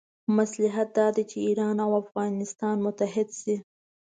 مصلحت 0.37 0.89
دا 0.97 1.07
دی 1.15 1.23
چې 1.31 1.37
ایران 1.47 1.77
او 1.85 1.91
افغانستان 2.03 2.77
متحد 2.85 3.27
شي. 3.39 3.55